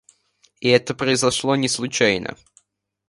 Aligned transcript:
И 0.61 0.67
это 0.67 0.95
произошло 0.95 1.55
не 1.55 1.67
случайно. 1.69 2.35